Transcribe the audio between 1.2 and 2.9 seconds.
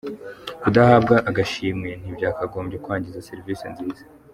agashimwe ntibyakagombye